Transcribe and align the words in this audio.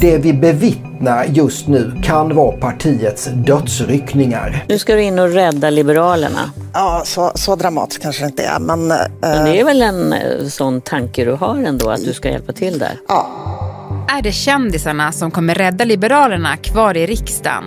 Det 0.00 0.18
vi 0.18 0.32
bevittnar 0.32 1.24
just 1.24 1.68
nu 1.68 1.92
kan 2.02 2.34
vara 2.34 2.56
partiets 2.56 3.28
dödsryckningar. 3.34 4.64
Nu 4.68 4.78
ska 4.78 4.94
du 4.94 5.02
in 5.02 5.18
och 5.18 5.32
rädda 5.32 5.70
Liberalerna. 5.70 6.50
Ja, 6.72 7.02
så, 7.04 7.32
så 7.34 7.56
dramatiskt 7.56 8.02
kanske 8.02 8.22
det 8.22 8.26
inte 8.26 8.44
är. 8.44 8.58
Men, 8.58 8.86
men 9.20 9.44
det 9.44 9.60
är 9.60 9.64
väl 9.64 9.82
en 9.82 10.12
eh, 10.12 10.46
sån 10.48 10.80
tanke 10.80 11.24
du 11.24 11.32
har 11.32 11.56
ändå, 11.56 11.90
att 11.90 12.04
du 12.04 12.12
ska 12.12 12.30
hjälpa 12.30 12.52
till 12.52 12.78
där? 12.78 12.92
Ja. 13.08 13.28
Är 14.08 14.22
det 14.22 14.32
kändisarna 14.32 15.12
som 15.12 15.30
kommer 15.30 15.54
rädda 15.54 15.84
Liberalerna 15.84 16.56
kvar 16.56 16.96
i 16.96 17.06
riksdagen? 17.06 17.64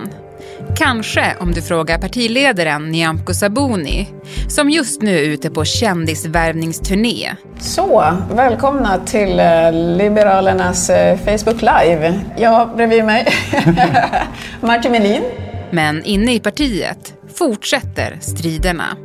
Kanske 0.76 1.36
om 1.40 1.52
du 1.52 1.62
frågar 1.62 1.98
partiledaren 1.98 2.88
Nyamko 2.88 3.34
Sabuni 3.34 4.08
som 4.48 4.70
just 4.70 5.02
nu 5.02 5.18
är 5.18 5.22
ute 5.22 5.50
på 5.50 5.64
kändisvärvningsturné. 5.64 7.36
Så, 7.60 8.04
välkomna 8.34 8.98
till 8.98 9.40
eh, 9.40 9.72
Liberalernas 9.72 10.90
eh, 10.90 11.18
Facebook 11.18 11.60
Live. 11.60 12.20
Jag 12.36 12.76
bredvid 12.76 13.04
mig, 13.04 13.26
Martin 14.60 14.92
Melin. 14.92 15.22
Men 15.70 16.04
inne 16.04 16.34
i 16.34 16.40
partiet 16.40 17.14
fortsätter 17.34 18.18
striderna. 18.20 18.96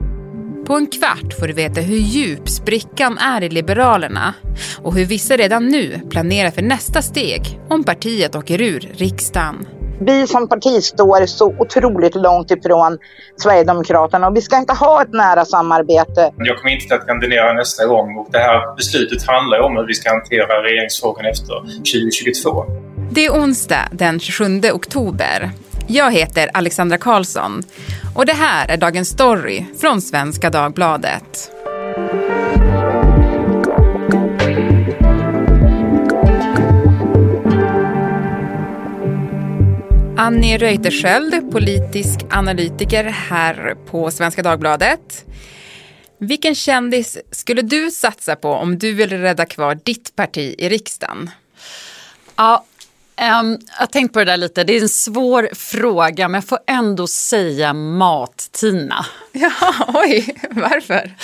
På 0.65 0.75
en 0.75 0.87
kvart 0.87 1.39
får 1.39 1.47
du 1.47 1.53
veta 1.53 1.81
hur 1.81 1.97
djup 1.97 2.49
sprickan 2.49 3.17
är 3.17 3.43
i 3.43 3.49
Liberalerna 3.49 4.33
och 4.81 4.95
hur 4.95 5.05
vissa 5.05 5.37
redan 5.37 5.67
nu 5.67 6.01
planerar 6.09 6.51
för 6.51 6.61
nästa 6.61 7.01
steg 7.01 7.59
om 7.69 7.83
partiet 7.83 8.35
åker 8.35 8.61
ur 8.61 8.91
riksdagen 8.93 9.65
vi 9.99 10.27
som 10.27 10.49
parti 10.49 10.83
står 10.83 11.25
så 11.25 11.55
otroligt 11.59 12.15
långt 12.15 12.51
ifrån 12.51 12.97
Sverigedemokraterna 13.35 14.27
och 14.27 14.35
vi 14.35 14.41
ska 14.41 14.57
inte 14.57 14.73
ha 14.73 15.01
ett 15.01 15.13
nära 15.13 15.45
samarbete. 15.45 16.31
Jag 16.37 16.57
kommer 16.57 16.81
inte 16.81 16.95
att 16.95 17.07
kandidera 17.07 17.53
nästa 17.53 17.85
gång 17.85 18.17
och 18.17 18.27
det 18.31 18.37
här 18.39 18.75
beslutet 18.75 19.27
handlar 19.27 19.59
om 19.59 19.77
hur 19.77 19.87
vi 19.87 19.93
ska 19.93 20.09
hantera 20.09 20.63
regeringsfrågan 20.63 21.25
efter 21.25 21.59
2022. 21.59 22.65
Det 23.11 23.25
är 23.25 23.31
onsdag 23.31 23.89
den 23.91 24.19
27 24.19 24.61
oktober. 24.73 25.51
Jag 25.87 26.11
heter 26.11 26.49
Alexandra 26.53 26.97
Karlsson 26.97 27.63
och 28.15 28.25
det 28.25 28.33
här 28.33 28.67
är 28.69 28.77
Dagens 28.77 29.09
Story 29.09 29.65
från 29.81 30.01
Svenska 30.01 30.49
Dagbladet. 30.49 31.51
Annie 40.27 40.57
Reuterskiöld, 40.57 41.51
politisk 41.51 42.19
analytiker 42.31 43.03
här 43.03 43.75
på 43.85 44.11
Svenska 44.11 44.43
Dagbladet. 44.43 45.25
Vilken 46.19 46.55
kändis 46.55 47.17
skulle 47.31 47.61
du 47.61 47.91
satsa 47.91 48.35
på 48.35 48.49
om 48.49 48.77
du 48.77 48.93
vill 48.93 49.09
rädda 49.09 49.45
kvar 49.45 49.79
ditt 49.83 50.15
parti 50.15 50.55
i 50.57 50.69
riksdagen? 50.69 51.29
Ja, 52.35 52.65
um, 53.41 53.51
jag 53.51 53.79
har 53.79 53.85
tänkt 53.85 54.13
på 54.13 54.19
det 54.19 54.25
där 54.25 54.37
lite. 54.37 54.63
Det 54.63 54.77
är 54.77 54.81
en 54.81 54.89
svår 54.89 55.49
fråga, 55.53 56.27
men 56.27 56.41
jag 56.41 56.47
får 56.47 56.59
ändå 56.67 57.07
säga 57.07 57.73
Mat-Tina. 57.73 59.05
Ja, 59.31 59.51
oj, 59.87 60.35
varför? 60.51 61.15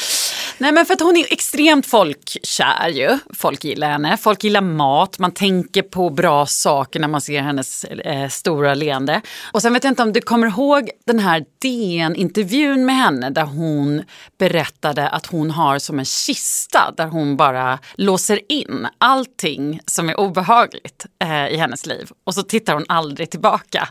Nej 0.57 0.71
men 0.71 0.85
för 0.85 0.93
att 0.93 1.01
hon 1.01 1.17
är 1.17 1.33
extremt 1.33 1.85
folkkär 1.85 2.89
ju. 2.89 3.17
Folk 3.33 3.63
gillar 3.63 3.89
henne, 3.89 4.17
folk 4.17 4.43
gillar 4.43 4.61
mat, 4.61 5.19
man 5.19 5.31
tänker 5.31 5.81
på 5.81 6.09
bra 6.09 6.45
saker 6.45 6.99
när 6.99 7.07
man 7.07 7.21
ser 7.21 7.41
hennes 7.41 7.83
eh, 7.83 8.29
stora 8.29 8.73
leende. 8.73 9.21
Och 9.51 9.61
sen 9.61 9.73
vet 9.73 9.83
jag 9.83 9.91
inte 9.91 10.03
om 10.03 10.13
du 10.13 10.21
kommer 10.21 10.47
ihåg 10.47 10.89
den 11.05 11.19
här 11.19 11.45
DN-intervjun 11.61 12.85
med 12.85 12.95
henne 12.95 13.29
där 13.29 13.43
hon 13.43 14.03
berättade 14.39 15.09
att 15.09 15.25
hon 15.25 15.51
har 15.51 15.79
som 15.79 15.99
en 15.99 16.05
kista 16.05 16.93
där 16.97 17.07
hon 17.07 17.37
bara 17.37 17.79
låser 17.95 18.39
in 18.49 18.87
allting 18.97 19.79
som 19.85 20.09
är 20.09 20.19
obehagligt 20.19 21.05
eh, 21.23 21.47
i 21.47 21.57
hennes 21.57 21.85
liv. 21.85 22.09
Och 22.23 22.33
så 22.33 22.43
tittar 22.43 22.73
hon 22.73 22.85
aldrig 22.89 23.29
tillbaka. 23.29 23.89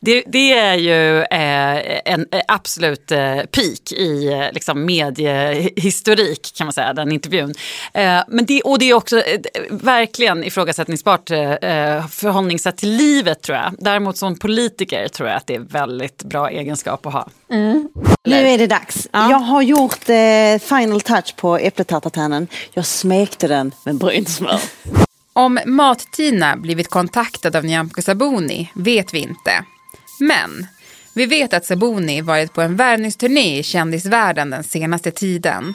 Det, 0.00 0.24
det, 0.26 0.52
är 0.52 0.74
ju 0.74 1.20
eh, 1.20 2.12
en 2.12 2.26
eh, 2.32 2.40
absolut 2.48 3.12
eh, 3.12 3.36
peak 3.36 3.92
i 3.92 4.50
liksom, 4.52 4.86
mediehistorik 4.86 6.52
kan 6.56 6.66
man 6.66 6.72
säga, 6.72 6.92
den 6.92 7.12
intervjun. 7.12 7.54
Men 8.28 8.46
det, 8.46 8.62
och 8.62 8.78
det 8.78 8.90
är 8.90 8.94
också 8.94 9.22
verkligen 9.70 10.44
ifrågasättningsbart 10.44 11.30
eh, 11.30 12.06
förhållningssätt 12.06 12.76
till 12.76 12.90
livet 12.90 13.42
tror 13.42 13.58
jag. 13.58 13.74
Däremot 13.78 14.16
som 14.16 14.38
politiker 14.38 15.08
tror 15.08 15.28
jag 15.28 15.36
att 15.36 15.46
det 15.46 15.54
är 15.54 15.60
väldigt 15.60 16.22
bra 16.22 16.50
egenskap 16.50 17.06
att 17.06 17.12
ha. 17.12 17.28
Mm. 17.50 17.88
Nu 18.24 18.48
är 18.48 18.58
det 18.58 18.66
dags. 18.66 19.08
Ja. 19.12 19.30
Jag 19.30 19.38
har 19.38 19.62
gjort 19.62 20.08
eh, 20.08 20.78
final 20.78 21.00
touch 21.00 21.36
på 21.36 21.56
äppeltartartärnen. 21.56 22.48
Jag 22.72 22.86
smekte 22.86 23.48
den 23.48 23.74
med 23.84 23.94
brynt 23.94 24.28
smör. 24.28 24.60
Om 25.32 25.60
Mat-Tina 25.66 26.56
blivit 26.56 26.88
kontaktad 26.88 27.56
av 27.56 27.64
Nyamko 27.64 28.02
Sabuni 28.02 28.70
vet 28.74 29.14
vi 29.14 29.18
inte. 29.18 29.64
Men 30.20 30.66
vi 31.14 31.26
vet 31.26 31.54
att 31.54 31.64
Sabuni 31.64 32.20
varit 32.20 32.52
på 32.52 32.62
en 32.62 32.76
värvningsturné 32.76 33.58
i 33.58 33.62
kändisvärlden 33.62 34.50
den 34.50 34.64
senaste 34.64 35.10
tiden. 35.10 35.74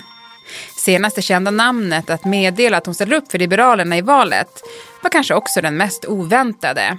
Senaste 0.77 1.21
kända 1.21 1.51
namnet 1.51 2.09
att 2.09 2.25
meddela 2.25 2.77
att 2.77 2.85
hon 2.85 2.95
ställer 2.95 3.15
upp 3.15 3.31
för 3.31 3.39
Liberalerna 3.39 3.97
i 3.97 4.01
valet 4.01 4.63
var 5.01 5.09
kanske 5.09 5.33
också 5.33 5.61
den 5.61 5.77
mest 5.77 6.05
oväntade. 6.05 6.97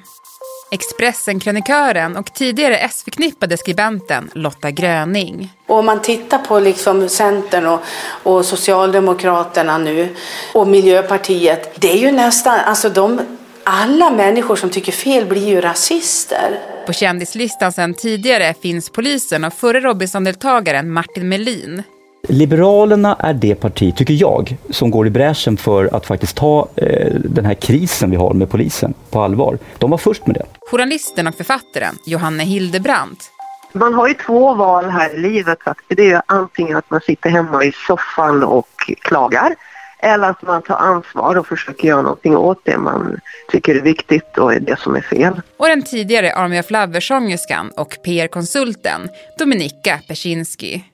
Expressen-krönikören 0.71 2.17
och 2.17 2.35
tidigare 2.35 2.77
S-förknippade 2.77 3.57
skribenten 3.57 4.31
Lotta 4.35 4.71
Gröning. 4.71 5.53
Och 5.67 5.79
om 5.79 5.87
man 5.87 6.03
tittar 6.03 6.39
på 6.39 6.61
liksom 6.61 7.09
Centern 7.09 7.67
och, 7.67 7.81
och 8.23 8.45
Socialdemokraterna 8.45 9.79
nu 9.79 10.09
och 10.55 10.69
Miljöpartiet, 10.69 11.81
det 11.81 11.93
är 11.93 11.97
ju 11.97 12.13
nästan, 12.13 12.59
alltså 12.61 12.89
de, 12.89 13.21
alla 13.65 14.11
människor 14.11 14.57
som 14.57 14.71
tycker 14.71 14.93
fel 14.93 15.27
blir 15.27 15.49
ju 15.49 15.61
rasister. 15.61 16.59
På 16.87 16.93
kändislistan 16.93 17.73
sedan 17.73 17.95
tidigare 17.95 18.55
finns 18.63 18.91
polisen 18.91 19.45
och 19.45 19.53
förre 19.53 19.81
Robinson-deltagaren 19.81 20.93
Martin 20.93 21.29
Melin. 21.29 21.83
Liberalerna 22.29 23.17
är 23.19 23.35
det 23.35 23.55
parti, 23.55 23.97
tycker 23.97 24.15
jag, 24.15 24.57
som 24.71 24.91
går 24.91 25.07
i 25.07 25.11
bräschen 25.11 25.57
för 25.57 25.95
att 25.97 26.07
faktiskt 26.07 26.37
ta 26.37 26.69
eh, 26.77 27.15
den 27.15 27.45
här 27.45 27.55
krisen 27.55 28.11
vi 28.11 28.17
har 28.17 28.35
med 28.35 28.51
polisen 28.51 28.95
på 29.11 29.21
allvar. 29.21 29.59
De 29.79 29.91
var 29.91 29.99
först 29.99 30.27
med 30.27 30.35
det. 30.35 30.45
Journalisten 30.71 31.27
och 31.27 31.35
författaren 31.35 31.95
Johanne 32.07 32.45
Hildebrandt. 32.45 33.31
Man 33.73 33.95
har 33.95 34.09
ju 34.09 34.15
två 34.15 34.55
val 34.55 34.85
här 34.85 35.15
i 35.15 35.19
livet. 35.19 35.59
Det 35.89 36.11
är 36.11 36.23
antingen 36.27 36.77
att 36.77 36.91
man 36.91 37.01
sitter 37.01 37.31
hemma 37.31 37.65
i 37.65 37.73
soffan 37.87 38.43
och 38.43 38.93
klagar 39.01 39.55
eller 39.99 40.31
att 40.31 40.43
man 40.43 40.63
tar 40.63 40.77
ansvar 40.77 41.39
och 41.39 41.47
försöker 41.47 41.89
göra 41.89 42.03
någonting 42.03 42.37
åt 42.37 42.61
det 42.65 42.79
man 42.79 43.21
tycker 43.49 43.75
är 43.75 43.81
viktigt 43.81 44.39
och 44.39 44.55
är 44.55 44.61
det 44.61 44.79
som 44.79 44.97
är 44.97 45.01
fel. 45.01 45.41
Och 45.57 45.67
den 45.67 45.83
tidigare 45.83 46.35
Army 46.35 46.61
of 46.61 46.71
Love-sångerskan 46.71 47.71
och 47.77 47.97
PR-konsulten 48.05 49.09
Dominika 49.39 50.01
Persinski. 50.09 50.85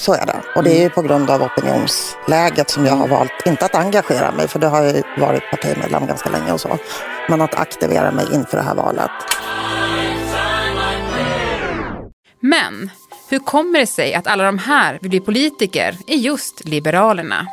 Så 0.00 0.14
är 0.14 0.26
det. 0.26 0.42
Och 0.54 0.64
det 0.64 0.78
är 0.78 0.82
ju 0.82 0.90
på 0.90 1.02
grund 1.02 1.30
av 1.30 1.42
opinionsläget 1.42 2.70
som 2.70 2.86
jag 2.86 2.92
har 2.92 3.08
valt, 3.08 3.32
inte 3.46 3.64
att 3.64 3.74
engagera 3.74 4.32
mig, 4.32 4.48
för 4.48 4.58
det 4.58 4.66
har 4.66 4.82
jag 4.82 5.02
varit 5.18 5.42
partimedlem 5.50 6.06
ganska 6.06 6.30
länge 6.30 6.52
och 6.52 6.60
så, 6.60 6.78
men 7.28 7.40
att 7.40 7.54
aktivera 7.54 8.10
mig 8.10 8.26
inför 8.32 8.56
det 8.56 8.62
här 8.62 8.74
valet. 8.74 9.10
Men 12.40 12.90
hur 13.30 13.38
kommer 13.38 13.78
det 13.78 13.86
sig 13.86 14.14
att 14.14 14.26
alla 14.26 14.44
de 14.44 14.58
här 14.58 14.98
vill 15.00 15.10
bli 15.10 15.20
politiker 15.20 15.96
i 16.06 16.16
just 16.16 16.64
Liberalerna? 16.64 17.46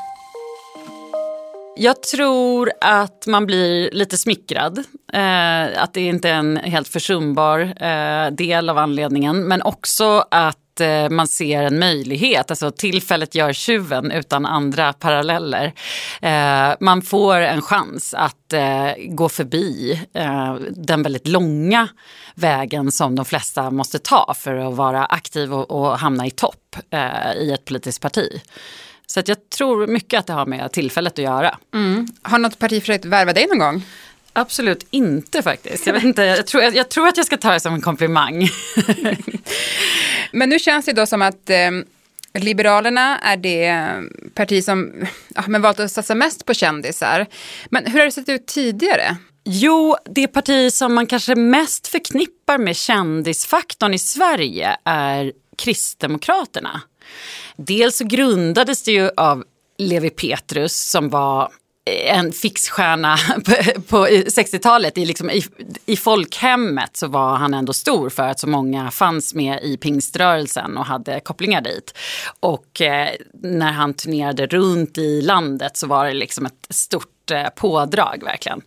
Jag 1.77 2.03
tror 2.03 2.71
att 2.81 3.27
man 3.27 3.45
blir 3.45 3.91
lite 3.91 4.17
smickrad. 4.17 4.77
Eh, 5.13 5.83
att 5.83 5.93
det 5.93 6.01
inte 6.01 6.29
är 6.29 6.33
en 6.33 6.57
helt 6.57 6.87
försumbar 6.87 7.59
eh, 7.59 8.31
del 8.31 8.69
av 8.69 8.77
anledningen. 8.77 9.47
Men 9.47 9.61
också 9.61 10.25
att 10.31 10.57
eh, 10.81 11.09
man 11.09 11.27
ser 11.27 11.63
en 11.63 11.79
möjlighet. 11.79 12.51
Alltså 12.51 12.71
tillfället 12.71 13.35
gör 13.35 13.53
tjuven 13.53 14.11
utan 14.11 14.45
andra 14.45 14.93
paralleller. 14.93 15.73
Eh, 16.21 16.75
man 16.79 17.01
får 17.01 17.35
en 17.35 17.61
chans 17.61 18.13
att 18.13 18.53
eh, 18.53 18.91
gå 19.07 19.29
förbi 19.29 20.01
eh, 20.13 20.55
den 20.69 21.03
väldigt 21.03 21.27
långa 21.27 21.87
vägen 22.35 22.91
som 22.91 23.15
de 23.15 23.25
flesta 23.25 23.71
måste 23.71 23.99
ta 23.99 24.33
för 24.37 24.55
att 24.55 24.75
vara 24.75 25.05
aktiv 25.05 25.53
och, 25.53 25.71
och 25.71 25.99
hamna 25.99 26.27
i 26.27 26.31
topp 26.31 26.75
eh, 26.89 27.33
i 27.37 27.51
ett 27.51 27.65
politiskt 27.65 28.01
parti. 28.01 28.41
Så 29.09 29.19
att 29.19 29.27
jag 29.27 29.49
tror 29.49 29.87
mycket 29.87 30.19
att 30.19 30.27
det 30.27 30.33
har 30.33 30.45
med 30.45 30.71
tillfället 30.71 31.13
att 31.13 31.19
göra. 31.23 31.57
Mm. 31.73 32.07
Har 32.21 32.39
något 32.39 32.59
parti 32.59 32.81
försökt 32.81 33.05
värva 33.05 33.33
dig 33.33 33.47
någon 33.47 33.59
gång? 33.59 33.83
Absolut 34.37 34.87
inte 34.91 35.41
faktiskt. 35.41 35.87
Jag, 35.87 35.93
vet 35.93 36.03
inte, 36.03 36.23
jag, 36.23 36.47
tror, 36.47 36.63
jag, 36.63 36.75
jag 36.75 36.89
tror 36.89 37.07
att 37.07 37.17
jag 37.17 37.25
ska 37.25 37.37
ta 37.37 37.51
det 37.51 37.59
som 37.59 37.73
en 37.73 37.81
komplimang. 37.81 38.49
Men 40.31 40.49
nu 40.49 40.59
känns 40.59 40.85
det 40.85 40.93
då 40.93 41.05
som 41.05 41.21
att 41.21 41.49
eh, 41.49 41.71
Liberalerna 42.33 43.19
är 43.19 43.37
det 43.37 43.93
parti 44.33 44.63
som 44.63 45.07
ja, 45.35 45.43
men 45.47 45.61
valt 45.61 45.79
att 45.79 45.91
satsa 45.91 46.15
mest 46.15 46.45
på 46.45 46.53
kändisar. 46.53 47.25
Men 47.69 47.85
hur 47.85 47.99
har 47.99 48.05
det 48.05 48.11
sett 48.11 48.29
ut 48.29 48.47
tidigare? 48.47 49.17
Jo, 49.43 49.97
det 50.05 50.27
parti 50.27 50.73
som 50.73 50.93
man 50.93 51.07
kanske 51.07 51.35
mest 51.35 51.87
förknippar 51.87 52.57
med 52.57 52.75
kändisfaktorn 52.75 53.93
i 53.93 53.99
Sverige 53.99 54.77
är 54.83 55.31
Kristdemokraterna. 55.57 56.81
Dels 57.55 57.97
så 57.97 58.05
grundades 58.05 58.83
det 58.83 58.91
ju 58.91 59.09
av 59.17 59.43
Levi 59.77 60.09
Petrus 60.09 60.89
som 60.89 61.09
var 61.09 61.51
en 61.87 62.31
fixstjärna 62.31 63.17
på, 63.45 63.81
på 63.81 64.07
60-talet. 64.07 64.97
I, 64.97 65.05
liksom, 65.05 65.29
i, 65.29 65.43
I 65.85 65.97
folkhemmet 65.97 66.97
så 66.97 67.07
var 67.07 67.35
han 67.35 67.53
ändå 67.53 67.73
stor 67.73 68.09
för 68.09 68.23
att 68.23 68.39
så 68.39 68.47
många 68.47 68.91
fanns 68.91 69.33
med 69.33 69.63
i 69.63 69.77
pingströrelsen 69.77 70.77
och 70.77 70.85
hade 70.85 71.19
kopplingar 71.19 71.61
dit. 71.61 71.97
Och 72.39 72.81
eh, 72.81 73.09
när 73.43 73.71
han 73.71 73.93
turnerade 73.93 74.47
runt 74.47 74.97
i 74.97 75.21
landet 75.21 75.77
så 75.77 75.87
var 75.87 76.05
det 76.05 76.13
liksom 76.13 76.45
ett 76.45 76.67
stort 76.69 77.16
Eh, 77.31 77.49
pådrag 77.49 78.23
verkligen. 78.23 78.61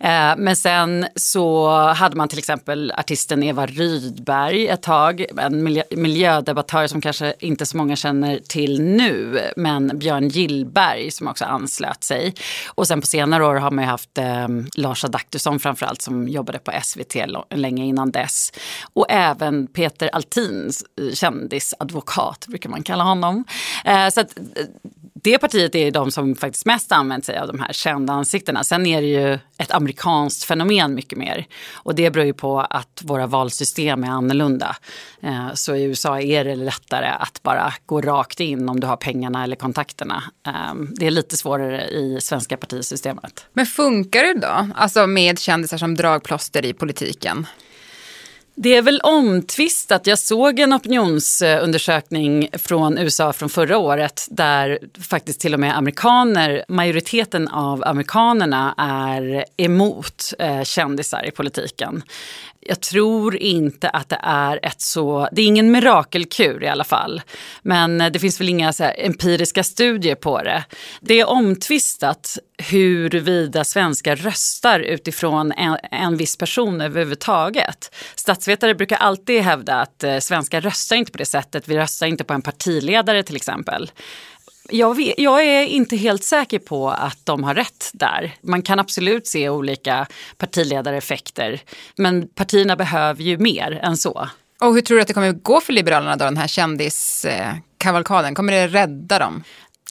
Eh, 0.00 0.34
men 0.36 0.56
sen 0.56 1.06
så 1.16 1.68
hade 1.78 2.16
man 2.16 2.28
till 2.28 2.38
exempel 2.38 2.92
artisten 2.96 3.42
Eva 3.42 3.66
Rydberg 3.66 4.68
ett 4.68 4.82
tag, 4.82 5.24
en 5.38 5.82
miljödebattör 5.90 6.86
som 6.86 7.00
kanske 7.00 7.34
inte 7.38 7.66
så 7.66 7.76
många 7.76 7.96
känner 7.96 8.38
till 8.38 8.82
nu, 8.82 9.40
men 9.56 9.98
Björn 9.98 10.28
Gillberg 10.28 11.10
som 11.10 11.28
också 11.28 11.44
anslöt 11.44 12.04
sig. 12.04 12.34
Och 12.68 12.86
sen 12.86 13.00
på 13.00 13.06
senare 13.06 13.44
år 13.44 13.54
har 13.54 13.70
man 13.70 13.84
ju 13.84 13.90
haft 13.90 14.18
eh, 14.18 14.48
Lars 14.74 15.04
Adaktusson 15.04 15.58
framförallt 15.58 16.02
som 16.02 16.28
jobbade 16.28 16.58
på 16.58 16.72
SVT 16.82 17.14
länge 17.50 17.84
innan 17.84 18.10
dess. 18.10 18.52
Och 18.92 19.06
även 19.08 19.66
Peter 19.66 20.10
Altin, 20.12 20.70
eh, 21.00 21.14
kändisadvokat 21.14 22.46
brukar 22.48 22.70
man 22.70 22.82
kalla 22.82 23.04
honom. 23.04 23.44
Eh, 23.84 24.08
så 24.08 24.20
att, 24.20 24.38
det 25.26 25.38
partiet 25.38 25.74
är 25.74 25.90
de 25.90 26.10
som 26.10 26.34
faktiskt 26.34 26.66
mest 26.66 26.92
använt 26.92 27.24
sig 27.24 27.38
av 27.38 27.46
de 27.46 27.60
här 27.60 27.72
kända 27.72 28.12
ansiktena. 28.12 28.64
Sen 28.64 28.86
är 28.86 29.00
det 29.02 29.06
ju 29.06 29.38
ett 29.58 29.70
amerikanskt 29.70 30.44
fenomen 30.44 30.94
mycket 30.94 31.18
mer. 31.18 31.46
Och 31.74 31.94
det 31.94 32.10
beror 32.10 32.26
ju 32.26 32.32
på 32.32 32.60
att 32.60 33.00
våra 33.04 33.26
valsystem 33.26 34.04
är 34.04 34.08
annorlunda. 34.08 34.76
Eh, 35.20 35.52
så 35.54 35.74
i 35.74 35.82
USA 35.82 36.20
är 36.20 36.44
det 36.44 36.56
lättare 36.56 37.06
att 37.06 37.42
bara 37.42 37.72
gå 37.86 38.00
rakt 38.00 38.40
in 38.40 38.68
om 38.68 38.80
du 38.80 38.86
har 38.86 38.96
pengarna 38.96 39.44
eller 39.44 39.56
kontakterna. 39.56 40.22
Ehm, 40.46 40.94
det 40.96 41.06
är 41.06 41.10
lite 41.10 41.36
svårare 41.36 41.88
i 41.88 42.18
svenska 42.20 42.56
partisystemet. 42.56 43.46
Men 43.52 43.66
funkar 43.66 44.22
det 44.22 44.40
då? 44.40 44.68
Alltså 44.74 45.06
med 45.06 45.38
kändisar 45.38 45.78
som 45.78 45.94
dragplåster 45.94 46.64
i 46.64 46.72
politiken? 46.72 47.46
Det 48.58 48.76
är 48.76 48.82
väl 48.82 49.00
omtvistat. 49.00 50.06
Jag 50.06 50.18
såg 50.18 50.58
en 50.58 50.74
opinionsundersökning 50.74 52.48
från 52.52 52.98
USA 52.98 53.32
från 53.32 53.48
förra 53.48 53.78
året 53.78 54.26
där 54.30 54.78
faktiskt 55.08 55.40
till 55.40 55.54
och 55.54 55.60
med 55.60 55.76
amerikaner, 55.76 56.64
majoriteten 56.68 57.48
av 57.48 57.84
amerikanerna 57.84 58.74
är 58.78 59.44
emot 59.56 60.32
eh, 60.38 60.62
kändisar 60.62 61.26
i 61.26 61.30
politiken 61.30 62.02
jag 62.68 62.80
tror 62.80 63.36
inte 63.36 63.88
att 63.88 64.08
det 64.08 64.20
är 64.22 64.60
ett 64.62 64.80
så, 64.80 65.28
det 65.32 65.42
är 65.42 65.46
ingen 65.46 65.70
mirakelkur 65.70 66.62
i 66.62 66.68
alla 66.68 66.84
fall. 66.84 67.22
Men 67.62 68.00
eh, 68.00 68.10
det 68.10 68.18
finns 68.18 68.40
väl 68.40 68.48
inga 68.48 68.72
så 68.72 68.84
empiriska 68.84 69.64
studier 69.64 70.14
på 70.14 70.42
det. 70.42 70.64
Det 71.00 71.20
är 71.20 71.28
omtvistat 71.28 72.38
huruvida 72.58 73.64
svenskar 73.64 74.16
röstar 74.16 74.80
utifrån 74.80 75.52
en, 75.52 75.76
en 75.90 76.16
viss 76.16 76.36
person 76.36 76.80
överhuvudtaget. 76.80 77.94
Statsvetare 78.16 78.74
brukar 78.74 78.96
alltid 78.96 79.42
hävda 79.42 79.74
att 79.74 80.04
eh, 80.04 80.18
svenskar 80.18 80.60
röstar 80.60 80.96
inte 80.96 81.12
på 81.12 81.18
det 81.18 81.26
sättet. 81.26 81.68
Vi 81.68 81.76
röstar 81.76 82.06
inte 82.06 82.24
på 82.24 82.34
en 82.34 82.42
partiledare 82.42 83.22
till 83.22 83.36
exempel. 83.36 83.90
Jag, 84.68 84.96
vet, 84.96 85.14
jag, 85.18 85.44
är 85.44 85.64
inte 85.64 85.96
helt 85.96 86.24
säker 86.24 86.58
på 86.58 86.90
att 86.90 87.18
de 87.24 87.44
har 87.44 87.54
rätt 87.54 87.90
där. 87.94 88.34
Man 88.40 88.62
kan 88.62 88.78
absolut 88.78 89.26
se 89.26 89.48
olika 89.48 90.06
partiledareffekter. 90.36 91.60
Men 91.96 92.28
partierna 92.28 92.76
behöver 92.76 93.22
ju 93.22 93.38
mer 93.38 93.80
än 93.82 93.96
så. 93.96 94.28
Och 94.60 94.74
hur 94.74 94.80
tror 94.80 94.96
du 94.96 95.02
att 95.02 95.08
det 95.08 95.14
kommer 95.14 95.28
att 95.28 95.42
gå 95.42 95.60
för 95.60 95.72
Liberalerna 95.72 96.16
då, 96.16 96.24
den 96.24 96.36
här 96.36 96.46
kändiskavalkaden? 96.46 98.34
Kommer 98.34 98.52
det 98.52 98.66
rädda 98.66 99.18
dem? 99.18 99.42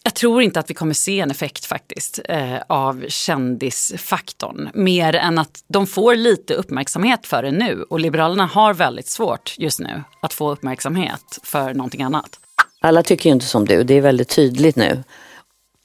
Jag 0.04 0.14
tror 0.16 0.42
inte 0.42 0.60
att 0.60 0.70
vi 0.70 0.74
kommer 0.74 0.94
se 0.94 1.20
en 1.20 1.32
effekt 1.32 1.66
faktiskt 1.66 2.20
eh, 2.26 2.58
av 2.70 3.06
kändisfaktorn. 3.08 4.70
Mer 4.74 5.16
än 5.16 5.38
att 5.38 5.64
de 5.68 5.88
får 5.88 6.16
lite 6.16 6.54
uppmärksamhet 6.54 7.28
för 7.28 7.44
det 7.44 7.52
nu. 7.52 7.86
Och 7.90 8.00
Liberalerna 8.00 8.46
har 8.46 8.74
väldigt 8.74 9.08
svårt 9.08 9.56
just 9.58 9.80
nu 9.80 10.04
att 10.22 10.34
få 10.34 10.52
uppmärksamhet 10.52 11.40
för 11.44 11.74
någonting 11.74 12.02
annat. 12.02 12.40
Alla 12.86 13.04
tycker 13.04 13.30
ju 13.30 13.34
inte 13.34 13.46
som 13.46 13.66
du, 13.66 13.84
det 13.84 13.94
är 13.94 14.02
väldigt 14.02 14.30
tydligt 14.30 14.76
nu. 14.76 15.04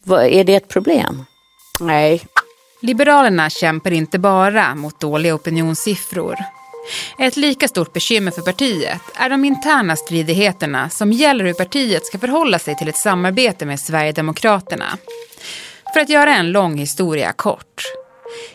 Är 0.08 0.44
det 0.44 0.54
ett 0.54 0.68
problem? 0.68 1.24
Nej. 1.80 2.22
Liberalerna 2.82 3.50
kämpar 3.50 3.90
inte 3.90 4.18
bara 4.18 4.74
mot 4.74 5.00
dåliga 5.00 5.34
opinionssiffror. 5.34 6.36
Ett 7.18 7.36
lika 7.36 7.68
stort 7.68 7.92
bekymmer 7.92 8.30
för 8.30 8.42
partiet 8.42 9.00
är 9.14 9.30
de 9.30 9.44
interna 9.44 9.96
stridigheterna 9.96 10.90
som 10.90 11.12
gäller 11.12 11.44
hur 11.44 11.54
partiet 11.54 12.06
ska 12.06 12.18
förhålla 12.18 12.58
sig 12.58 12.76
till 12.76 12.88
ett 12.88 12.96
samarbete 12.96 13.66
med 13.66 13.80
Sverigedemokraterna. 13.80 14.98
För 15.94 16.00
att 16.00 16.08
göra 16.08 16.36
en 16.36 16.52
lång 16.52 16.78
historia 16.78 17.32
kort 17.32 17.82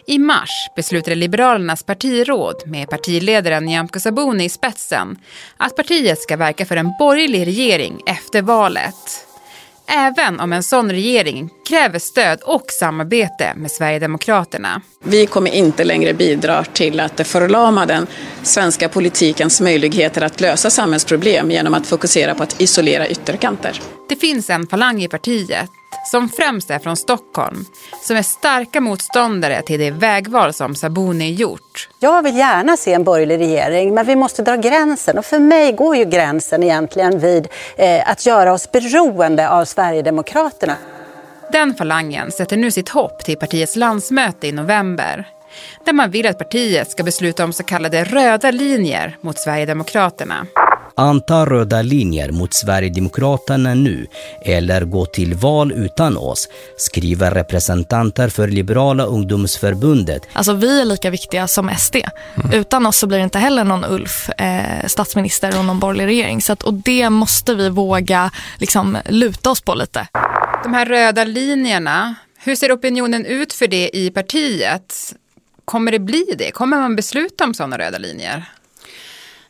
i 0.06 0.19
mars 0.19 0.50
beslutade 0.75 1.16
Liberalernas 1.16 1.83
partiråd 1.83 2.56
med 2.66 2.89
partiledaren 2.89 3.66
Nyamko 3.66 4.00
Sabuni 4.00 4.45
i 4.45 4.50
spetsen 4.50 5.18
att 5.57 5.75
partiet 5.75 6.22
ska 6.22 6.38
verka 6.38 6.66
för 6.66 6.77
en 6.77 6.94
borgerlig 7.00 7.45
regering 7.48 8.01
efter 8.06 8.42
valet. 8.42 9.25
Även 9.88 10.39
om 10.39 10.54
en 10.54 10.63
sån 10.63 10.92
regering 10.92 11.50
kräver 11.69 12.00
stöd 12.00 12.39
och 12.42 12.66
samarbete 12.80 13.54
med 13.56 13.72
Sverigedemokraterna. 13.72 14.81
Vi 15.04 15.25
kommer 15.25 15.51
inte 15.51 15.83
längre 15.83 16.13
bidra 16.13 16.63
till 16.63 17.00
att 17.00 17.28
förlama 17.28 17.86
den 17.86 18.07
svenska 18.44 18.89
politikens 18.89 19.62
möjligheter 19.62 20.21
att 20.21 20.42
lösa 20.42 20.69
samhällsproblem 20.69 21.51
genom 21.51 21.74
att 21.74 21.88
fokusera 21.88 22.36
på 22.36 22.44
att 22.44 22.62
isolera 22.62 23.07
ytterkanter. 23.07 23.81
Det 24.10 24.16
finns 24.16 24.50
en 24.50 24.68
falang 24.68 25.04
i 25.04 25.07
partiet 25.07 25.69
som 26.06 26.30
främst 26.30 26.71
är 26.71 26.80
från 26.80 26.97
Stockholm, 26.97 27.65
som 28.01 28.18
är 28.18 28.21
starka 28.21 28.81
motståndare 28.81 29.62
till 29.62 29.80
det 29.80 29.92
vägval 29.92 30.53
som 30.53 30.75
Sabuni 30.75 31.33
gjort. 31.33 31.89
Jag 32.00 32.24
vill 32.24 32.38
gärna 32.38 32.77
se 32.77 32.94
en 32.94 33.03
borgerlig 33.03 33.39
regering, 33.39 33.94
men 33.94 34.06
vi 34.06 34.15
måste 34.15 34.42
dra 34.42 34.56
gränsen. 34.56 35.18
Och 35.18 35.25
för 35.25 35.39
mig 35.39 35.71
går 35.71 35.95
ju 35.95 36.06
gränsen 36.06 36.63
egentligen 36.63 37.19
vid 37.19 37.47
eh, 37.77 38.09
att 38.09 38.25
göra 38.25 38.53
oss 38.53 38.71
beroende 38.71 39.50
av 39.50 39.65
Sverigedemokraterna. 39.65 40.75
Den 41.51 41.74
falangen 41.74 42.31
sätter 42.31 42.57
nu 42.57 42.71
sitt 42.71 42.89
hopp 42.89 43.24
till 43.24 43.38
partiets 43.38 43.75
landsmöte 43.75 44.47
i 44.47 44.51
november 44.51 45.27
där 45.86 45.94
man 45.94 46.12
vill 46.12 46.27
att 46.27 46.38
partiet 46.38 46.92
ska 46.92 47.03
besluta 47.03 47.44
om 47.44 47.53
så 47.53 47.63
kallade 47.63 48.03
röda 48.03 48.51
linjer 48.51 49.18
mot 49.21 49.39
Sverigedemokraterna. 49.39 50.45
Anta 50.97 51.45
röda 51.45 51.81
linjer 51.81 52.31
mot 52.31 52.53
Sverigedemokraterna 52.53 53.74
nu 53.74 54.07
eller 54.42 54.86
gå 54.86 55.06
till 55.06 55.33
val 55.33 55.71
utan 55.71 56.18
oss, 56.18 56.50
skriver 56.77 57.31
representanter 57.31 58.30
för 58.30 58.47
Liberala 58.47 59.04
ungdomsförbundet. 59.04 60.28
Alltså 60.33 60.54
vi 60.54 60.81
är 60.81 60.85
lika 60.85 61.09
viktiga 61.09 61.47
som 61.47 61.69
SD. 61.78 61.95
Mm. 61.95 62.59
Utan 62.59 62.85
oss 62.85 62.97
så 62.97 63.07
blir 63.07 63.18
det 63.18 63.23
inte 63.23 63.40
heller 63.40 63.64
någon 63.64 63.85
Ulf 63.85 64.30
eh, 64.30 64.87
statsminister 64.87 65.59
och 65.59 65.66
någon 65.66 65.80
borgerlig 65.80 66.06
regering. 66.06 66.42
Så 66.42 66.54
att, 66.54 66.64
och 66.64 66.73
det 66.73 67.09
måste 67.09 67.56
vi 67.56 67.69
våga 67.69 68.31
liksom, 68.57 68.97
luta 69.09 69.52
oss 69.52 69.61
på 69.61 69.75
lite. 69.75 70.07
De 70.64 70.73
här 70.73 70.85
röda 70.85 71.23
linjerna, 71.23 72.16
hur 72.37 72.56
ser 72.56 72.75
opinionen 72.75 73.25
ut 73.25 73.54
för 73.54 73.68
det 73.68 73.97
i 73.97 74.09
partiet? 74.09 75.14
Kommer 75.66 75.92
det 75.92 75.99
bli 75.99 76.25
det? 76.37 76.52
Kommer 76.52 76.78
man 76.78 76.95
besluta 76.95 77.44
om 77.44 77.54
sådana 77.54 77.78
röda 77.78 77.97
linjer? 77.97 78.45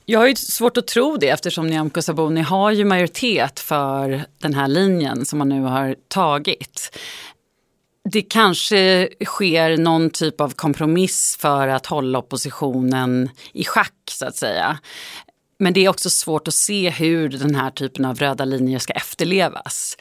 Jag 0.08 0.20
har 0.20 0.28
ju 0.28 0.36
svårt 0.36 0.78
att 0.78 0.88
tro 0.88 1.18
det 1.18 1.30
eftersom 1.30 1.68
Nyamko 1.68 2.02
Sabuni 2.02 2.42
har 2.42 2.72
ju 2.72 2.86
majoritet 2.86 3.60
för 3.60 4.26
den 4.38 4.54
här 4.54 4.68
linjen 4.68 5.26
som 5.26 5.40
man 5.40 5.50
nu 5.50 5.62
har 5.62 5.96
tagit. 6.08 6.98
Det 8.10 8.22
kanske 8.22 9.10
sker 9.26 9.78
någon 9.78 10.10
typ 10.10 10.42
av 10.42 10.50
kompromiss 10.50 11.38
för 11.40 11.68
att 11.68 11.86
hålla 11.86 12.20
oppositionen 12.20 13.30
i 13.54 13.64
schack 13.64 13.94
så 14.12 14.26
att 14.26 14.36
säga. 14.36 14.78
Men 15.60 15.74
det 15.74 15.86
är 15.86 15.90
också 15.90 16.10
svårt 16.10 16.48
att 16.48 16.54
se 16.54 16.90
hur 16.90 17.30
den 17.30 17.56
här 17.56 17.72
typen 17.72 18.06
av 18.06 18.18
röda 18.18 18.46
linjer 18.46 18.80
ska 18.80 18.94
efterlevas 18.94 19.98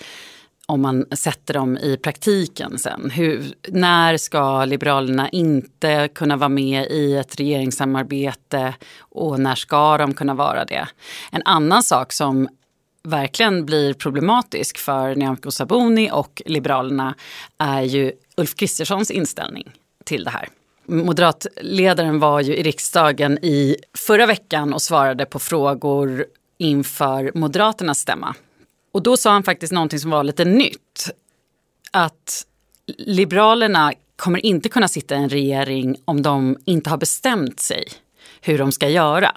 om 0.66 0.82
man 0.82 1.06
sätter 1.12 1.54
dem 1.54 1.78
i 1.78 1.96
praktiken 1.96 2.78
sen. 2.78 3.10
Hur, 3.10 3.54
när 3.68 4.16
ska 4.16 4.64
Liberalerna 4.64 5.28
inte 5.28 6.08
kunna 6.14 6.36
vara 6.36 6.48
med 6.48 6.86
i 6.90 7.16
ett 7.16 7.40
regeringssamarbete 7.40 8.74
och 8.98 9.40
när 9.40 9.54
ska 9.54 9.98
de 9.98 10.14
kunna 10.14 10.34
vara 10.34 10.64
det? 10.64 10.88
En 11.32 11.42
annan 11.44 11.82
sak 11.82 12.12
som 12.12 12.48
verkligen 13.02 13.66
blir 13.66 13.94
problematisk 13.94 14.78
för 14.78 15.14
Nyamko 15.14 15.50
Sabuni 15.50 16.10
och 16.12 16.42
Liberalerna 16.46 17.14
är 17.58 17.82
ju 17.82 18.12
Ulf 18.36 18.54
Kristerssons 18.54 19.10
inställning 19.10 19.72
till 20.04 20.24
det 20.24 20.30
här. 20.30 20.48
Moderatledaren 20.86 22.18
var 22.18 22.40
ju 22.40 22.56
i 22.56 22.62
riksdagen 22.62 23.38
i 23.42 23.76
förra 24.06 24.26
veckan 24.26 24.74
och 24.74 24.82
svarade 24.82 25.26
på 25.26 25.38
frågor 25.38 26.26
inför 26.58 27.32
Moderaternas 27.34 27.98
stämma 27.98 28.34
och 28.94 29.02
då 29.02 29.16
sa 29.16 29.30
han 29.30 29.42
faktiskt 29.42 29.72
någonting 29.72 29.98
som 29.98 30.10
var 30.10 30.24
lite 30.24 30.44
nytt. 30.44 31.10
Att 31.90 32.46
Liberalerna 32.86 33.92
kommer 34.16 34.46
inte 34.46 34.68
kunna 34.68 34.88
sitta 34.88 35.14
i 35.14 35.18
en 35.18 35.28
regering 35.28 35.96
om 36.04 36.22
de 36.22 36.56
inte 36.64 36.90
har 36.90 36.96
bestämt 36.96 37.60
sig 37.60 37.84
hur 38.44 38.58
de 38.58 38.72
ska 38.72 38.88
göra. 38.88 39.30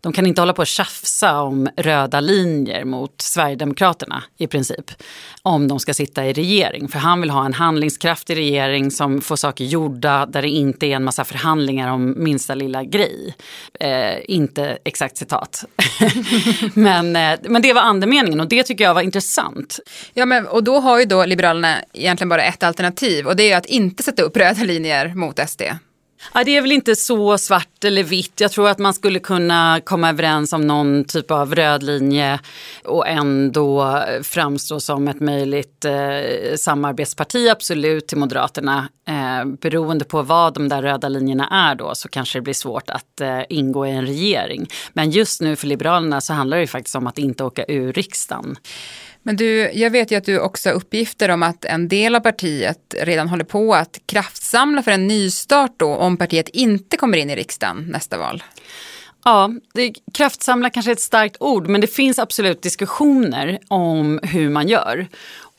De 0.00 0.12
kan 0.12 0.26
inte 0.26 0.40
hålla 0.40 0.52
på 0.52 0.62
och 0.62 0.66
tjafsa 0.66 1.40
om 1.40 1.68
röda 1.76 2.20
linjer 2.20 2.84
mot 2.84 3.20
Sverigedemokraterna 3.20 4.24
i 4.38 4.46
princip. 4.46 4.90
Om 5.42 5.68
de 5.68 5.80
ska 5.80 5.94
sitta 5.94 6.26
i 6.26 6.32
regering. 6.32 6.88
För 6.88 6.98
han 6.98 7.20
vill 7.20 7.30
ha 7.30 7.46
en 7.46 7.54
handlingskraftig 7.54 8.36
regering 8.36 8.90
som 8.90 9.20
får 9.20 9.36
saker 9.36 9.64
gjorda 9.64 10.26
där 10.26 10.42
det 10.42 10.48
inte 10.48 10.86
är 10.86 10.96
en 10.96 11.04
massa 11.04 11.24
förhandlingar 11.24 11.92
om 11.92 12.24
minsta 12.24 12.54
lilla 12.54 12.84
grej. 12.84 13.34
Eh, 13.80 14.14
inte 14.24 14.78
exakt 14.84 15.16
citat. 15.16 15.64
men, 16.74 17.16
eh, 17.16 17.38
men 17.42 17.62
det 17.62 17.72
var 17.72 17.82
andemeningen 17.82 18.40
och 18.40 18.48
det 18.48 18.62
tycker 18.62 18.84
jag 18.84 18.94
var 18.94 19.02
intressant. 19.02 19.78
Ja, 20.14 20.26
men, 20.26 20.46
och 20.46 20.64
då 20.64 20.80
har 20.80 20.98
ju 20.98 21.04
då 21.04 21.24
Liberalerna 21.24 21.76
egentligen 21.92 22.28
bara 22.28 22.44
ett 22.44 22.62
alternativ 22.62 23.26
och 23.26 23.36
det 23.36 23.52
är 23.52 23.56
att 23.56 23.66
inte 23.66 24.02
sätta 24.02 24.22
upp 24.22 24.36
röda 24.36 24.64
linjer 24.64 25.14
mot 25.14 25.48
SD. 25.48 25.62
Ja, 26.34 26.44
det 26.44 26.56
är 26.56 26.60
väl 26.60 26.72
inte 26.72 26.96
så 26.96 27.38
svart 27.38 27.84
eller 27.84 28.02
vitt. 28.02 28.40
Jag 28.40 28.52
tror 28.52 28.68
att 28.68 28.78
man 28.78 28.94
skulle 28.94 29.18
kunna 29.18 29.80
komma 29.84 30.08
överens 30.08 30.52
om 30.52 30.66
någon 30.66 31.04
typ 31.04 31.30
av 31.30 31.54
röd 31.54 31.82
linje 31.82 32.40
och 32.84 33.08
ändå 33.08 34.02
framstå 34.22 34.80
som 34.80 35.08
ett 35.08 35.20
möjligt 35.20 35.84
eh, 35.84 36.56
samarbetsparti, 36.56 37.48
absolut, 37.48 38.06
till 38.06 38.18
Moderaterna. 38.18 38.88
Eh, 39.08 39.44
beroende 39.44 40.04
på 40.04 40.22
vad 40.22 40.54
de 40.54 40.68
där 40.68 40.82
röda 40.82 41.08
linjerna 41.08 41.48
är 41.48 41.74
då 41.74 41.94
så 41.94 42.08
kanske 42.08 42.38
det 42.38 42.42
blir 42.42 42.54
svårt 42.54 42.90
att 42.90 43.20
eh, 43.20 43.40
ingå 43.48 43.86
i 43.86 43.90
en 43.90 44.06
regering. 44.06 44.66
Men 44.92 45.10
just 45.10 45.40
nu 45.40 45.56
för 45.56 45.66
Liberalerna 45.66 46.20
så 46.20 46.32
handlar 46.32 46.56
det 46.56 46.60
ju 46.60 46.66
faktiskt 46.66 46.96
om 46.96 47.06
att 47.06 47.18
inte 47.18 47.44
åka 47.44 47.64
ur 47.64 47.92
riksdagen. 47.92 48.56
Men 49.22 49.36
du, 49.36 49.70
jag 49.72 49.90
vet 49.90 50.10
ju 50.10 50.16
att 50.16 50.24
du 50.24 50.38
också 50.38 50.68
har 50.68 50.74
uppgifter 50.74 51.28
om 51.28 51.42
att 51.42 51.64
en 51.64 51.88
del 51.88 52.14
av 52.14 52.20
partiet 52.20 52.94
redan 53.00 53.28
håller 53.28 53.44
på 53.44 53.74
att 53.74 53.98
kraftsamla 54.06 54.82
för 54.82 54.90
en 54.90 55.06
nystart 55.06 55.74
då 55.76 55.96
om 55.96 56.16
partiet 56.16 56.48
inte 56.48 56.96
kommer 56.96 57.18
in 57.18 57.30
i 57.30 57.36
riksdagen 57.36 57.84
nästa 57.90 58.18
val. 58.18 58.42
Ja, 59.24 59.50
det, 59.74 59.94
kraftsamla 60.14 60.70
kanske 60.70 60.90
är 60.90 60.92
ett 60.92 61.00
starkt 61.00 61.36
ord 61.40 61.68
men 61.68 61.80
det 61.80 61.86
finns 61.86 62.18
absolut 62.18 62.62
diskussioner 62.62 63.58
om 63.68 64.20
hur 64.22 64.50
man 64.50 64.68
gör. 64.68 65.08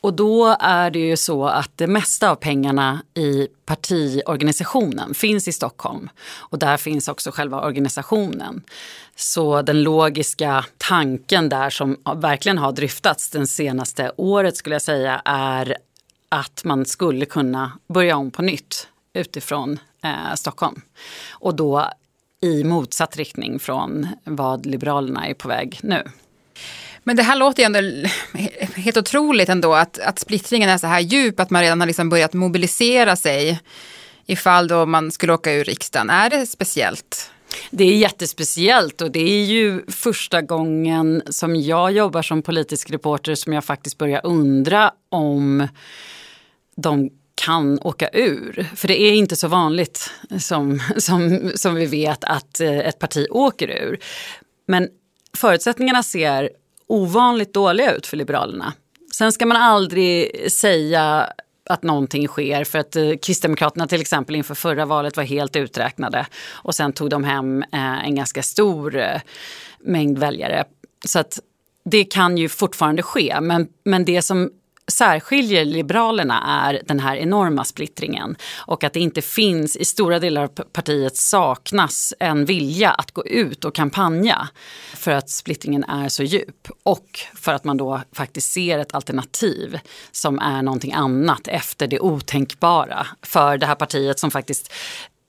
Och 0.04 0.14
då 0.14 0.56
är 0.60 0.90
det 0.90 0.98
ju 0.98 1.16
så 1.16 1.46
att 1.46 1.70
det 1.76 1.86
mesta 1.86 2.30
av 2.30 2.34
pengarna 2.34 3.02
i 3.14 3.48
partiorganisationen 3.66 5.14
finns 5.14 5.48
i 5.48 5.52
Stockholm. 5.52 6.08
Och 6.36 6.58
där 6.58 6.76
finns 6.76 7.08
också 7.08 7.30
själva 7.30 7.60
organisationen. 7.66 8.62
Så 9.16 9.62
den 9.62 9.82
logiska 9.82 10.64
tanken 10.78 11.48
där 11.48 11.70
som 11.70 11.96
verkligen 12.16 12.58
har 12.58 12.72
dryftats 12.72 13.30
det 13.30 13.46
senaste 13.46 14.12
året 14.16 14.56
skulle 14.56 14.74
jag 14.74 14.82
säga 14.82 15.22
är 15.24 15.76
att 16.28 16.64
man 16.64 16.84
skulle 16.84 17.26
kunna 17.26 17.72
börja 17.86 18.16
om 18.16 18.30
på 18.30 18.42
nytt 18.42 18.88
utifrån 19.12 19.78
eh, 20.02 20.34
Stockholm. 20.34 20.80
Och 21.30 21.54
då 21.54 21.88
i 22.40 22.64
motsatt 22.64 23.16
riktning 23.16 23.58
från 23.58 24.08
vad 24.24 24.66
Liberalerna 24.66 25.26
är 25.26 25.34
på 25.34 25.48
väg 25.48 25.78
nu. 25.82 26.02
Men 27.04 27.16
det 27.16 27.22
här 27.22 27.36
låter 27.36 27.62
ju 27.62 27.66
ändå 27.66 28.08
helt 28.74 28.96
otroligt 28.96 29.48
ändå 29.48 29.74
att, 29.74 29.98
att 29.98 30.18
splittringen 30.18 30.70
är 30.70 30.78
så 30.78 30.86
här 30.86 31.00
djup 31.00 31.40
att 31.40 31.50
man 31.50 31.62
redan 31.62 31.80
har 31.80 31.86
liksom 31.86 32.08
börjat 32.08 32.32
mobilisera 32.32 33.16
sig 33.16 33.60
ifall 34.26 34.68
då 34.68 34.86
man 34.86 35.10
skulle 35.10 35.32
åka 35.32 35.52
ur 35.52 35.64
riksdagen. 35.64 36.10
Är 36.10 36.30
det 36.30 36.46
speciellt? 36.46 37.30
Det 37.70 37.84
är 37.84 37.96
jättespeciellt 37.96 39.00
och 39.00 39.10
det 39.10 39.20
är 39.20 39.44
ju 39.44 39.82
första 39.88 40.42
gången 40.42 41.22
som 41.30 41.56
jag 41.56 41.92
jobbar 41.92 42.22
som 42.22 42.42
politisk 42.42 42.90
reporter 42.90 43.34
som 43.34 43.52
jag 43.52 43.64
faktiskt 43.64 43.98
börjar 43.98 44.20
undra 44.24 44.92
om 45.08 45.68
de 46.76 47.10
kan 47.34 47.78
åka 47.80 48.08
ur. 48.12 48.66
För 48.76 48.88
det 48.88 49.00
är 49.00 49.12
inte 49.12 49.36
så 49.36 49.48
vanligt 49.48 50.10
som, 50.38 50.82
som, 50.96 51.52
som 51.54 51.74
vi 51.74 51.86
vet 51.86 52.24
att 52.24 52.60
eh, 52.60 52.78
ett 52.78 52.98
parti 52.98 53.26
åker 53.30 53.68
ur. 53.68 53.98
Men 54.66 54.88
förutsättningarna 55.36 56.02
ser 56.02 56.50
ovanligt 56.86 57.54
dåliga 57.54 57.94
ut 57.94 58.06
för 58.06 58.16
Liberalerna. 58.16 58.72
Sen 59.14 59.32
ska 59.32 59.46
man 59.46 59.56
aldrig 59.56 60.52
säga 60.52 61.32
att 61.70 61.82
någonting 61.82 62.28
sker 62.28 62.64
för 62.64 62.78
att 62.78 62.96
eh, 62.96 63.10
Kristdemokraterna 63.22 63.86
till 63.86 64.00
exempel 64.00 64.36
inför 64.36 64.54
förra 64.54 64.86
valet 64.86 65.16
var 65.16 65.24
helt 65.24 65.56
uträknade 65.56 66.26
och 66.50 66.74
sen 66.74 66.92
tog 66.92 67.10
de 67.10 67.24
hem 67.24 67.62
eh, 67.62 68.04
en 68.04 68.14
ganska 68.14 68.42
stor 68.42 68.96
eh, 68.96 69.20
mängd 69.80 70.18
väljare. 70.18 70.64
Så 71.06 71.18
att 71.18 71.40
det 71.84 72.04
kan 72.04 72.38
ju 72.38 72.48
fortfarande 72.48 73.02
ske 73.02 73.40
men, 73.40 73.68
men 73.84 74.04
det 74.04 74.22
som 74.22 74.50
särskiljer 74.92 75.64
Liberalerna 75.64 76.64
är 76.66 76.82
den 76.86 77.00
här 77.00 77.16
enorma 77.16 77.64
splittringen 77.64 78.36
och 78.56 78.84
att 78.84 78.92
det 78.92 79.00
inte 79.00 79.22
finns, 79.22 79.76
i 79.76 79.84
stora 79.84 80.18
delar 80.18 80.42
av 80.42 80.48
partiet 80.48 81.16
saknas 81.16 82.14
en 82.20 82.44
vilja 82.44 82.90
att 82.90 83.10
gå 83.10 83.26
ut 83.26 83.64
och 83.64 83.74
kampanja 83.74 84.48
för 84.94 85.10
att 85.10 85.30
splittringen 85.30 85.84
är 85.84 86.08
så 86.08 86.22
djup 86.22 86.68
och 86.82 87.20
för 87.34 87.52
att 87.52 87.64
man 87.64 87.76
då 87.76 88.00
faktiskt 88.12 88.52
ser 88.52 88.78
ett 88.78 88.94
alternativ 88.94 89.78
som 90.12 90.38
är 90.38 90.62
någonting 90.62 90.92
annat 90.92 91.48
efter 91.48 91.86
det 91.86 92.00
otänkbara 92.00 93.06
för 93.22 93.58
det 93.58 93.66
här 93.66 93.74
partiet 93.74 94.18
som 94.18 94.30
faktiskt 94.30 94.72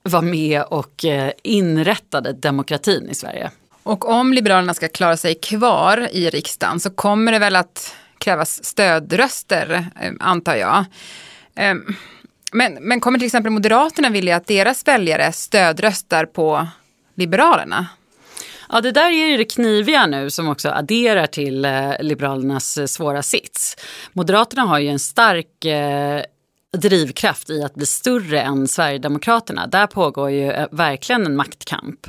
var 0.03 0.21
med 0.21 0.63
och 0.63 1.05
eh, 1.05 1.31
inrättade 1.43 2.33
demokratin 2.33 3.09
i 3.09 3.15
Sverige. 3.15 3.51
Och 3.83 4.09
om 4.09 4.33
Liberalerna 4.33 4.73
ska 4.73 4.87
klara 4.87 5.17
sig 5.17 5.35
kvar 5.35 6.09
i 6.11 6.29
riksdagen 6.29 6.79
så 6.79 6.89
kommer 6.89 7.31
det 7.31 7.39
väl 7.39 7.55
att 7.55 7.95
krävas 8.17 8.65
stödröster, 8.65 9.87
eh, 10.01 10.11
antar 10.19 10.55
jag. 10.55 10.85
Ehm, 11.55 11.95
men, 12.51 12.73
men 12.73 12.99
kommer 12.99 13.19
till 13.19 13.25
exempel 13.25 13.51
Moderaterna 13.51 14.09
vilja 14.09 14.35
att 14.35 14.47
deras 14.47 14.87
väljare 14.87 15.31
stödröstar 15.31 16.25
på 16.25 16.67
Liberalerna? 17.15 17.87
Ja, 18.69 18.81
det 18.81 18.91
där 18.91 19.09
är 19.09 19.27
ju 19.27 19.37
det 19.37 19.45
kniviga 19.45 20.07
nu 20.07 20.29
som 20.29 20.47
också 20.47 20.69
adderar 20.69 21.27
till 21.27 21.65
eh, 21.65 21.91
Liberalernas 21.99 22.77
eh, 22.77 22.85
svåra 22.85 23.23
sits. 23.23 23.77
Moderaterna 24.13 24.61
har 24.61 24.79
ju 24.79 24.87
en 24.87 24.99
stark 24.99 25.65
eh, 25.65 26.21
drivkraft 26.77 27.49
i 27.49 27.63
att 27.63 27.75
bli 27.75 27.85
större 27.85 28.41
än 28.41 28.67
Sverigedemokraterna. 28.67 29.67
Där 29.67 29.87
pågår 29.87 30.31
ju 30.31 30.51
eh, 30.51 30.67
verkligen 30.71 31.25
en 31.25 31.35
maktkamp. 31.35 32.07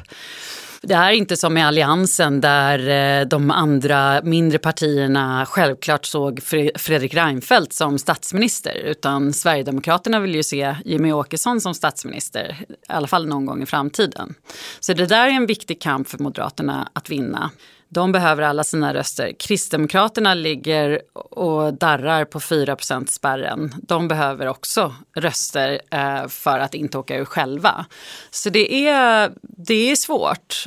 Det 0.83 0.95
är 0.95 1.11
inte 1.11 1.37
som 1.37 1.57
i 1.57 1.63
Alliansen 1.63 2.41
där 2.41 2.89
eh, 2.89 3.27
de 3.27 3.51
andra 3.51 4.23
mindre 4.23 4.59
partierna 4.59 5.47
självklart 5.47 6.05
såg 6.05 6.41
Fredrik 6.75 7.15
Reinfeldt 7.15 7.73
som 7.73 7.99
statsminister 7.99 8.75
utan 8.75 9.33
Sverigedemokraterna 9.33 10.21
vill 10.21 10.35
ju 10.35 10.43
se 10.43 10.77
Jimmy 10.85 11.13
Åkesson 11.13 11.61
som 11.61 11.75
statsminister, 11.75 12.57
i 12.69 12.75
alla 12.87 13.07
fall 13.07 13.27
någon 13.27 13.47
gång 13.47 13.63
i 13.63 13.67
framtiden. 13.67 14.35
Så 14.81 14.93
det 14.93 15.07
där 15.07 15.27
är 15.27 15.31
en 15.31 15.47
viktig 15.47 15.81
kamp 15.81 16.09
för 16.09 16.19
Moderaterna 16.19 16.89
att 16.93 17.11
vinna. 17.11 17.51
De 17.89 18.13
behöver 18.13 18.43
alla 18.43 18.65
sina 18.65 18.95
röster. 18.95 19.33
Kristdemokraterna 19.39 20.35
ligger 20.35 21.03
och 21.15 21.75
darrar 21.75 22.25
på 22.25 22.41
4 22.41 22.77
spärren. 23.07 23.75
De 23.83 24.09
behöver 24.09 24.47
också 24.47 24.95
röster 25.17 25.81
eh, 25.91 26.29
för 26.29 26.59
att 26.59 26.75
inte 26.75 26.99
åka 26.99 27.17
ur 27.17 27.25
själva. 27.25 27.87
Så 28.31 28.51
det 28.51 28.89
är, 28.89 29.33
det 29.43 29.91
är 29.91 29.97
svårt 29.97 30.65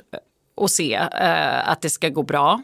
att 0.61 0.71
se 0.71 0.93
eh, 0.95 1.69
att 1.69 1.81
det 1.81 1.89
ska 1.89 2.09
gå 2.09 2.23
bra. 2.23 2.61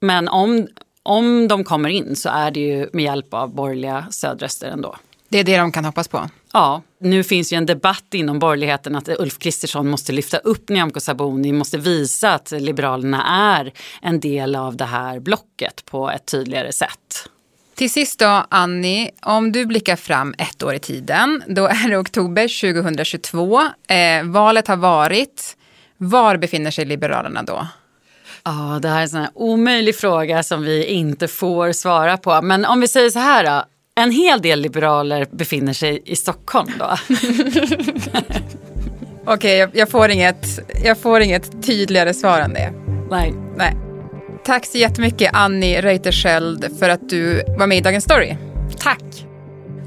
Men 0.00 0.28
om, 0.28 0.68
om 1.02 1.48
de 1.48 1.64
kommer 1.64 1.88
in 1.88 2.16
så 2.16 2.28
är 2.28 2.50
det 2.50 2.60
ju 2.60 2.88
med 2.92 3.04
hjälp 3.04 3.34
av 3.34 3.54
borgerliga 3.54 4.06
stödröster 4.10 4.70
ändå. 4.70 4.96
Det 5.28 5.38
är 5.38 5.44
det 5.44 5.56
de 5.56 5.72
kan 5.72 5.84
hoppas 5.84 6.08
på? 6.08 6.28
Ja, 6.52 6.82
nu 7.00 7.24
finns 7.24 7.52
ju 7.52 7.56
en 7.56 7.66
debatt 7.66 8.14
inom 8.14 8.38
borgerligheten 8.38 8.96
att 8.96 9.08
Ulf 9.08 9.38
Kristersson 9.38 9.88
måste 9.88 10.12
lyfta 10.12 10.38
upp 10.38 10.68
Nyamko 10.68 11.00
Sabuni, 11.00 11.52
måste 11.52 11.78
visa 11.78 12.34
att 12.34 12.50
Liberalerna 12.50 13.24
är 13.56 13.72
en 14.02 14.20
del 14.20 14.56
av 14.56 14.76
det 14.76 14.84
här 14.84 15.20
blocket 15.20 15.84
på 15.84 16.10
ett 16.10 16.26
tydligare 16.26 16.72
sätt. 16.72 17.28
Till 17.74 17.90
sist 17.90 18.18
då, 18.18 18.46
Annie, 18.48 19.10
om 19.20 19.52
du 19.52 19.66
blickar 19.66 19.96
fram 19.96 20.34
ett 20.38 20.62
år 20.62 20.74
i 20.74 20.78
tiden, 20.78 21.42
då 21.46 21.66
är 21.66 21.90
det 21.90 21.98
oktober 21.98 22.72
2022. 22.72 23.60
Eh, 23.88 24.24
valet 24.24 24.68
har 24.68 24.76
varit. 24.76 25.56
Var 25.96 26.36
befinner 26.36 26.70
sig 26.70 26.84
Liberalerna 26.84 27.42
då? 27.42 27.66
Ja, 28.44 28.78
det 28.82 28.88
här 28.88 28.98
är 28.98 29.02
en 29.02 29.08
sån 29.08 29.20
här 29.20 29.30
omöjlig 29.34 29.96
fråga 29.96 30.42
som 30.42 30.62
vi 30.62 30.84
inte 30.84 31.28
får 31.28 31.72
svara 31.72 32.16
på. 32.16 32.42
Men 32.42 32.64
om 32.64 32.80
vi 32.80 32.88
säger 32.88 33.10
så 33.10 33.18
här 33.18 33.44
då, 33.44 33.64
en 34.00 34.10
hel 34.10 34.40
del 34.42 34.60
liberaler 34.60 35.26
befinner 35.30 35.72
sig 35.72 36.02
i 36.04 36.16
Stockholm 36.16 36.70
då. 36.78 36.84
Okej, 39.24 39.34
okay, 39.34 39.56
jag, 39.56 39.70
jag, 39.72 39.88
får 39.88 40.10
inget, 40.10 40.46
jag 40.84 40.98
får 40.98 41.20
inget 41.20 41.62
tydligare 41.62 42.14
svar 42.14 42.40
än 42.40 42.54
det. 42.54 42.72
Nej. 43.10 43.34
Nej. 43.56 43.76
Tack 44.44 44.66
så 44.66 44.78
jättemycket 44.78 45.30
Annie 45.34 45.80
Reuterskiöld 45.80 46.78
för 46.78 46.88
att 46.88 47.08
du 47.08 47.42
var 47.58 47.66
med 47.66 47.78
i 47.78 47.80
Dagens 47.80 48.04
Story. 48.04 48.36
Tack. 48.78 49.02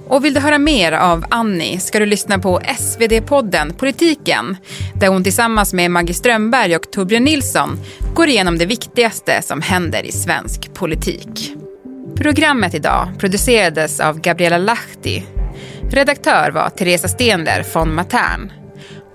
Och 0.07 0.25
vill 0.25 0.33
du 0.33 0.39
höra 0.39 0.57
mer 0.57 0.91
av 0.91 1.25
Annie 1.29 1.79
ska 1.79 1.99
du 1.99 2.05
lyssna 2.05 2.39
på 2.39 2.59
SvD-podden 2.59 3.73
Politiken 3.73 4.57
där 4.93 5.07
hon 5.07 5.23
tillsammans 5.23 5.73
med 5.73 5.91
Maggie 5.91 6.13
Strömberg 6.13 6.75
och 6.75 6.91
Torbjörn 6.91 7.23
Nilsson 7.23 7.79
går 8.13 8.27
igenom 8.27 8.57
det 8.57 8.65
viktigaste 8.65 9.41
som 9.41 9.61
händer 9.61 10.03
i 10.03 10.11
svensk 10.11 10.73
politik. 10.73 11.55
Programmet 12.17 12.73
idag 12.73 13.07
producerades 13.17 13.99
av 13.99 14.19
Gabriella 14.19 14.57
Lahti. 14.57 15.23
Redaktör 15.91 16.51
var 16.51 16.69
Teresa 16.69 17.07
Stender 17.07 17.65
von 17.73 17.95
Matern. 17.95 18.51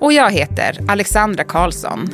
Och 0.01 0.13
jag 0.13 0.31
heter 0.31 0.79
Alexandra 0.89 1.45
Karlsson. 1.45 2.09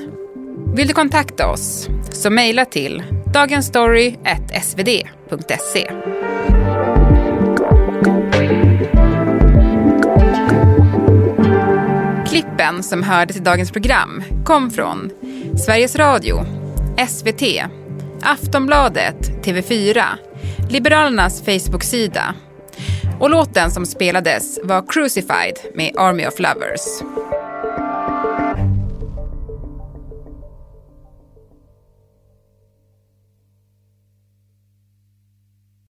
Vill 0.76 0.88
du 0.88 0.94
kontakta 0.94 1.46
oss 1.46 1.88
så 2.10 2.30
mejla 2.30 2.64
till 2.64 3.02
dagensstory.svd.se. 3.32 5.90
Klippen 12.26 12.82
som 12.82 13.02
hördes 13.02 13.36
i 13.36 13.40
dagens 13.40 13.70
program 13.70 14.22
kom 14.44 14.70
från 14.70 15.10
Sveriges 15.66 15.96
Radio, 15.96 16.46
SVT, 17.08 17.42
Aftonbladet, 18.22 19.44
TV4, 19.44 20.02
Liberalernas 20.68 21.42
Facebook-sida 21.42 22.34
och 23.20 23.30
låten 23.30 23.70
som 23.70 23.86
spelades 23.86 24.58
var 24.62 24.92
Crucified 24.92 25.58
med 25.74 25.92
Army 25.96 26.26
of 26.26 26.38
Lovers. 26.38 26.80